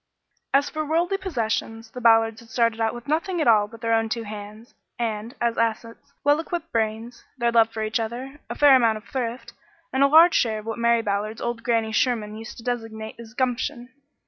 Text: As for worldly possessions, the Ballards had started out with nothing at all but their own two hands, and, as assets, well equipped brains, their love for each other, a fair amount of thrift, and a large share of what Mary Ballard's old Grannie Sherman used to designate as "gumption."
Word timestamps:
As 0.51 0.67
for 0.67 0.83
worldly 0.83 1.17
possessions, 1.17 1.91
the 1.91 2.01
Ballards 2.01 2.39
had 2.39 2.49
started 2.49 2.81
out 2.81 2.95
with 2.95 3.07
nothing 3.07 3.39
at 3.39 3.47
all 3.47 3.67
but 3.67 3.81
their 3.81 3.93
own 3.93 4.09
two 4.09 4.23
hands, 4.23 4.73
and, 4.97 5.35
as 5.39 5.59
assets, 5.59 6.11
well 6.23 6.39
equipped 6.39 6.71
brains, 6.71 7.23
their 7.37 7.51
love 7.51 7.69
for 7.69 7.83
each 7.83 7.99
other, 7.99 8.39
a 8.49 8.55
fair 8.55 8.75
amount 8.75 8.97
of 8.97 9.03
thrift, 9.05 9.53
and 9.93 10.01
a 10.01 10.07
large 10.07 10.33
share 10.33 10.57
of 10.57 10.65
what 10.65 10.79
Mary 10.79 11.03
Ballard's 11.03 11.39
old 11.39 11.61
Grannie 11.61 11.91
Sherman 11.91 12.35
used 12.35 12.57
to 12.57 12.63
designate 12.63 13.19
as 13.19 13.35
"gumption." 13.35 13.89